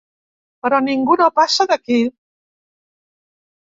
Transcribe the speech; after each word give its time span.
Però 0.63 0.79
ningú 0.85 1.19
no 1.23 1.29
passa 1.43 1.69
d'aquí. 1.75 2.03